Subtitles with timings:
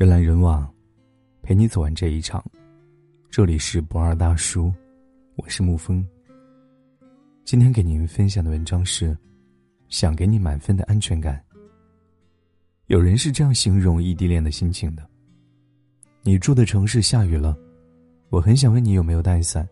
[0.00, 0.66] 人来人往，
[1.42, 2.42] 陪你走完这一场。
[3.28, 4.72] 这里是不二大叔，
[5.36, 6.02] 我是沐风。
[7.44, 9.14] 今天给您分享的文章是：
[9.90, 11.38] 想给你满分的安全感。
[12.86, 15.06] 有人是这样形容异地恋的心情的：
[16.22, 17.54] 你住的城市下雨了，
[18.30, 19.68] 我很想问你有没有带伞，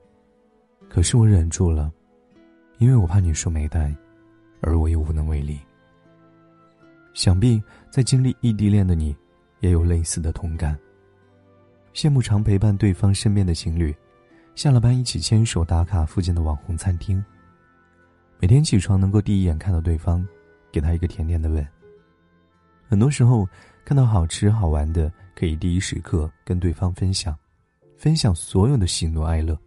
[0.91, 1.91] 可是我忍住了，
[2.77, 3.97] 因为我怕你说没带，
[4.61, 5.59] 而我又无能为力。
[7.15, 7.59] 想必
[7.91, 9.17] 在经历异地恋的你。
[9.61, 10.79] 也有类似的同感。
[11.95, 13.95] 羡慕常陪伴对方身边的情侣，
[14.55, 17.25] 下了班一起牵手打卡附近的网红餐厅。
[18.39, 20.27] 每天起床能够第一眼看到对方，
[20.71, 21.67] 给他一个甜甜的吻。
[22.87, 23.49] 很多时候
[23.85, 27.37] 看到好吃好玩的，可以第一时刻跟对方分享，
[27.97, 29.59] 分享所有的喜怒哀乐。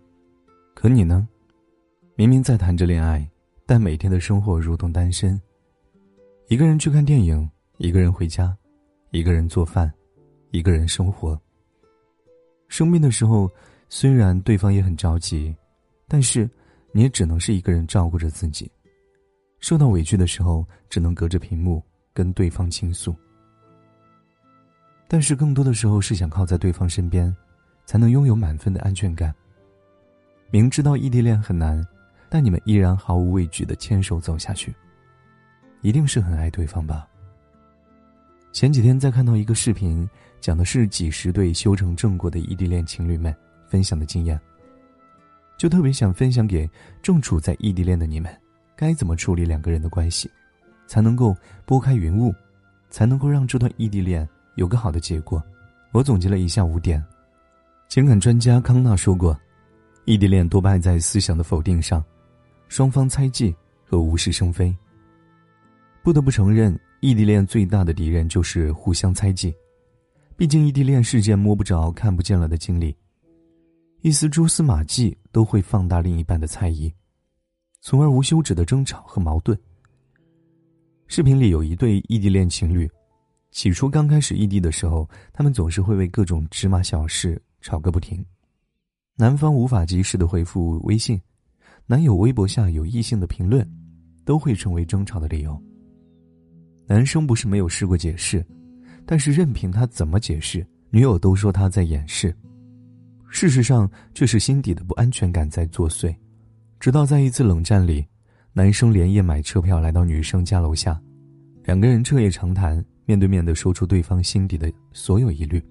[0.73, 1.28] 可你呢？
[2.16, 3.28] 明明在谈着恋爱，
[3.66, 5.39] 但每天的生活如同单身。
[6.48, 8.55] 一个人去看电影，一个人回家。
[9.12, 9.92] 一个人做饭，
[10.52, 11.40] 一个人生活。
[12.70, 13.52] 生病的时候，
[13.90, 15.53] 虽然对方也很着急，
[16.08, 16.50] 但是
[16.94, 18.72] 你也只能是一个人照顾着自己。
[19.59, 23.14] 受到委屈的时候，只能隔着屏幕跟对方倾诉。
[25.09, 27.36] 但是更多的时候是想靠在对方身边，
[27.86, 29.36] 才能拥有满分的安全感。
[30.52, 31.86] 明知道异地恋很难，
[32.30, 34.73] 但你们依然毫无畏惧的牵手走下去，
[35.81, 37.06] 一定是很爱对方吧。
[38.52, 40.07] 前几天在看到一个视频，
[40.41, 43.33] 讲的是几十对修成正果的异地恋情侣们
[43.66, 44.39] 分享的经验，
[45.57, 46.69] 就特别想分享给
[47.02, 48.29] 正处在异地恋的你们，
[48.75, 50.29] 该怎么处理两个人的关系，
[50.85, 51.35] 才能够
[51.66, 52.35] 拨开云雾，
[52.89, 55.41] 才能够让这段异地恋有个好的结果。
[55.94, 57.02] 我总结了以下五点。
[57.88, 59.39] 情感专家康纳说过，
[60.03, 62.03] 异地恋多败在思想的否定上，
[62.67, 64.75] 双方猜忌和无事生非。
[66.03, 66.77] 不得不承认。
[67.02, 69.52] 异地恋最大的敌人就是互相猜忌，
[70.38, 72.95] 毕竟异地恋是件摸不着、看不见了的经历，
[74.02, 76.94] 一丝蛛丝马迹都会放大另一半的猜疑，
[77.81, 79.59] 从而无休止的争吵和矛盾。
[81.07, 82.88] 视频里有一对异地恋情侣，
[83.50, 88.23] 起初刚开始异地的时候，他们总是会为各种芝麻小事吵个不停，
[89.16, 91.19] 男方无法及时的回复微信，
[91.88, 93.67] 男友微博下有异性的评论，
[94.23, 95.59] 都会成为争吵的理由。
[96.91, 98.46] 男生不是没有试过解释，
[99.06, 102.35] 但是任凭他怎么解释，女友都说他在掩饰。
[103.29, 106.13] 事实上，却是心底的不安全感在作祟。
[106.81, 108.06] 直到在一次冷战里，
[108.52, 111.02] 男生连夜买车票来到女生家楼下，
[111.63, 115.63] 两个人彻夜长谈，面对面的说出对方心底的所有疑虑。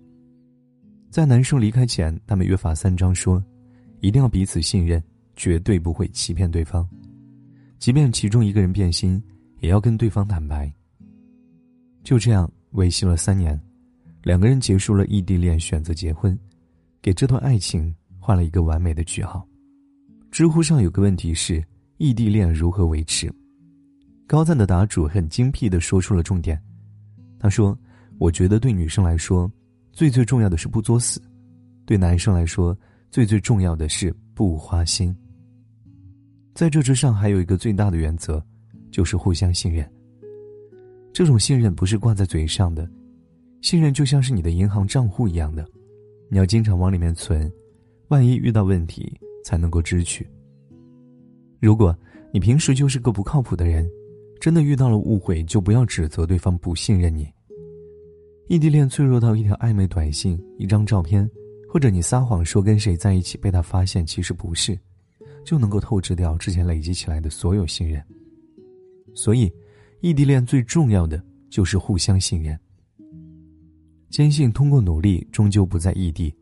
[1.11, 3.45] 在男生离开前，他们约法三章，说
[4.01, 5.03] 一定要彼此信任，
[5.37, 6.89] 绝对不会欺骗对方，
[7.79, 9.23] 即便其中一个人变心，
[9.59, 10.73] 也要跟对方坦白。
[12.03, 13.59] 就这样维系了三年，
[14.23, 16.39] 两个人结束了异地恋，选择结婚，
[17.03, 19.47] 给这段爱情画了一个完美的句号。
[20.31, 21.63] 知乎上有个问题是：
[21.99, 23.33] 异地恋如何维持？
[24.27, 26.61] 高赞的答主很精辟的说出了重点。
[27.39, 27.77] 他说
[28.19, 29.51] ：“我觉得对女生来说，
[29.93, 31.21] 最最重要的是不作死；
[31.85, 32.77] 对男生来说，
[33.11, 35.15] 最最重要的是不花心。
[36.55, 38.45] 在这之上，还有一个最大的原则，
[38.91, 39.91] 就是互相信任。”
[41.13, 42.89] 这种信任不是挂在嘴上的，
[43.63, 45.67] 信任就像是你的银行账户一样的，
[46.29, 47.51] 你要经常往里面存，
[48.09, 49.13] 万一遇到问题
[49.45, 50.27] 才能够支取。
[51.59, 51.95] 如果
[52.33, 53.91] 你平时就是个不靠谱的人，
[54.41, 57.29] 真的遇到了误会，就不要指责对方不信任你。
[58.47, 61.29] 异地恋脆弱到一条暧昧短信、一张照片，
[61.69, 64.79] 或者你撒谎说跟谁在一起被他发现其实不是，
[65.45, 68.01] 就能够透支掉之前累积起来的所有信任。
[69.13, 69.53] 所以。
[70.03, 72.59] 异地恋最重要的就是互相信任，
[74.09, 76.35] 坚信通过努力终究不在异地，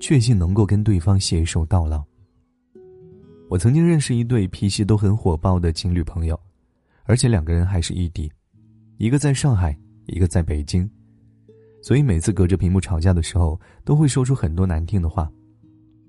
[0.00, 2.02] 确信能够跟对方携手到老。
[3.50, 6.40] 我曾经认识一对脾气都很火爆的情侣朋友，
[7.04, 8.32] 而且两个人还是异地，
[8.96, 10.88] 一个在上海，一个在北京，
[11.82, 15.30] 所以每次隔着屏幕吵架的时候，都会说出很多难听的话，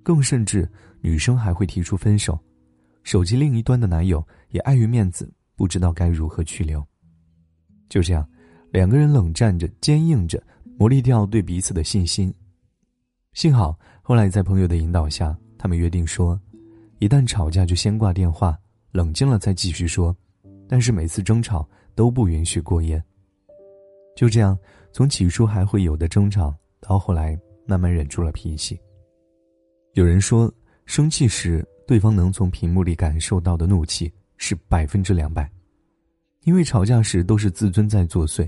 [0.04, 0.66] 更甚至
[1.02, 2.40] 女生还会提出分手，
[3.04, 6.82] 手机另一端的男友也碍于面子，不知道该如何去留。
[7.94, 8.28] 就这样，
[8.72, 10.42] 两个人冷战着，坚硬着，
[10.80, 12.34] 磨砺掉对彼此的信心。
[13.34, 16.42] 幸好后来在朋友的引导下，他们约定说，
[16.98, 18.58] 一旦吵架就先挂电话，
[18.94, 20.16] 冷静了再继续说。
[20.68, 23.00] 但是每次争吵都不允许过夜。
[24.16, 24.58] 就这样，
[24.92, 28.76] 从起初还会有的争吵，到后来慢慢忍住了脾气。
[29.94, 30.52] 有人说，
[30.88, 35.48] 生气时对方能从屏幕里感受到的怒气是百分之两百。
[36.44, 38.48] 因为吵架时都是自尊在作祟，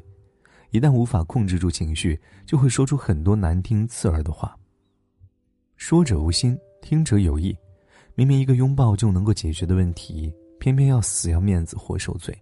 [0.71, 4.56] 一旦无法控制住情绪，就会说出很多难听刺耳的话。
[5.77, 7.56] 说者无心，听者有意。
[8.15, 12.38] 明明一个拥抱就能够解决的问题，偏偏要死要面子活受罪。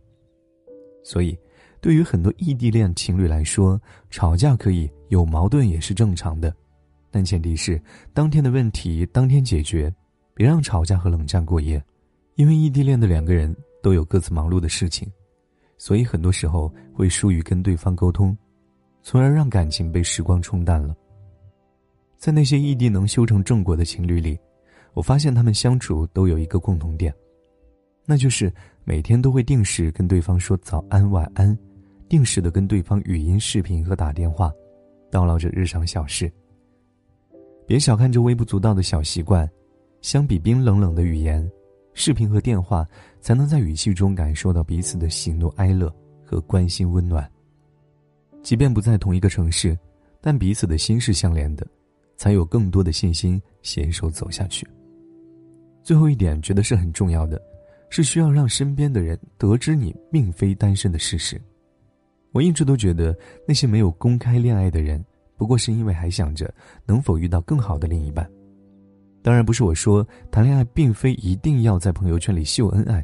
[1.03, 1.37] 所以，
[1.81, 3.79] 对于很多异地恋情侣来说，
[4.09, 6.55] 吵架可以，有矛盾也是正常的，
[7.09, 7.81] 但前提是
[8.13, 9.93] 当天的问题当天解决，
[10.33, 11.83] 别让吵架和冷战过夜。
[12.35, 15.11] 因为异地恋的两个人都有各自忙碌的事情，
[15.83, 18.37] 所以很多时候会疏于跟对方沟通，
[19.01, 20.95] 从而让感情被时光冲淡了。
[22.17, 24.39] 在那些异地能修成正果的情侣里，
[24.93, 27.13] 我发现他们相处都有一个共同点，
[28.05, 28.49] 那就是
[28.85, 31.53] 每天都会定时跟对方说早安晚安，
[32.07, 34.49] 定时的跟对方语音视频和打电话，
[35.11, 36.31] 叨唠着日常小事。
[37.67, 39.45] 别小看这微不足道的小习惯，
[39.99, 41.45] 相比冰冷冷的语言。
[41.93, 42.87] 视频和电话
[43.21, 45.93] 才能在语气中感受到彼此的喜怒哀乐
[46.25, 47.29] 和关心温暖。
[48.41, 49.77] 即便不在同一个城市，
[50.19, 51.65] 但彼此的心是相连的，
[52.17, 54.67] 才有更多的信心携手走下去。
[55.81, 57.41] 最后一点，觉得是很重要的，
[57.89, 61.41] 是需要让身边的人得知你并非单身的事实。
[62.31, 63.15] 我一直都觉得，
[63.47, 65.03] 那些没有公开恋爱的人，
[65.37, 66.53] 不过是因为还想着
[66.85, 68.29] 能否遇到更好的另一半。
[69.23, 73.03] 当然不是我说谈恋爱并非一定要在朋友圈里秀恩爱，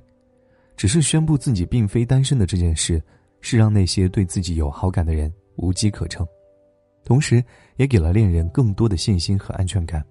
[0.75, 3.01] 只是宣布自己并非单身的这件事，
[3.39, 6.27] 是让那些对自己有好感的人无机可乘，
[7.05, 7.41] 同时
[7.77, 10.05] 也给了恋人更多的信心和安全感。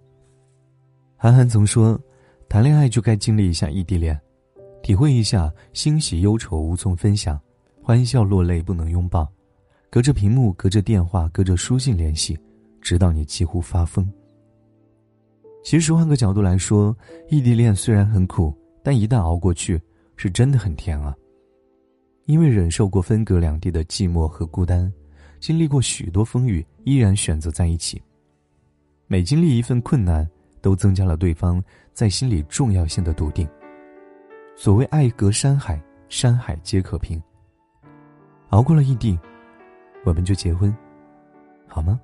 [1.14, 2.00] 韩寒曾说，
[2.48, 4.18] 谈恋爱就该经历一下异地恋，
[4.82, 7.38] 体会一下欣喜忧愁无从分享，
[7.82, 9.30] 欢笑落泪不能拥抱，
[9.90, 12.38] 隔着屏幕，隔着电话，隔着书信联系，
[12.80, 14.10] 直到你几乎发疯。
[15.68, 16.96] 其实换个角度来说，
[17.28, 19.78] 异地恋虽然很苦，但一旦熬过去，
[20.16, 21.14] 是真的很甜啊。
[22.24, 24.90] 因为忍受过分隔两地的寂寞和孤单，
[25.40, 28.00] 经历过许多风雨，依然选择在一起。
[29.08, 30.26] 每经历一份困难，
[30.62, 31.62] 都增加了对方
[31.92, 33.46] 在心里重要性的笃定。
[34.56, 35.78] 所谓爱隔山海，
[36.08, 37.22] 山海皆可平。
[38.48, 39.18] 熬过了异地，
[40.06, 40.74] 我们就结婚，
[41.66, 42.00] 好吗？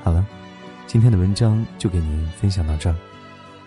[0.00, 0.24] 好了。
[0.94, 2.94] 今天的文章就给您分享到这儿，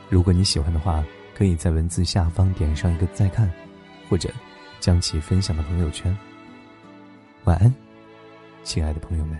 [0.09, 1.03] 如果你喜欢的话，
[1.35, 3.51] 可以在文字下方点上一个再看，
[4.07, 4.31] 或者
[4.79, 6.18] 将其分享到朋友圈。
[7.44, 7.75] 晚安，
[8.63, 9.38] 亲爱的朋友们。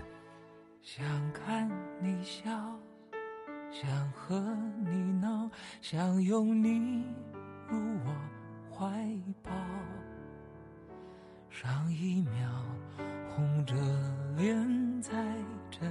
[0.82, 1.02] 想
[1.32, 1.66] 看
[2.02, 2.50] 你笑，
[3.72, 4.38] 想和
[4.84, 5.50] 你闹，
[5.80, 7.02] 想拥你
[7.70, 8.14] 入我
[8.70, 8.86] 怀
[9.42, 9.50] 抱，
[11.48, 12.50] 上一秒
[13.30, 13.74] 红着
[14.36, 15.10] 脸在
[15.70, 15.90] 争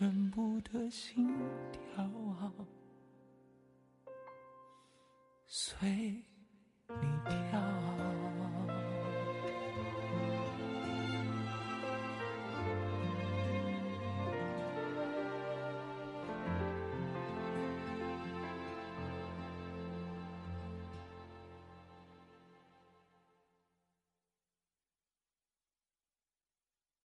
[0.00, 1.28] 全部的心
[1.70, 2.50] 跳啊，
[5.46, 6.24] 随
[6.88, 7.39] 你。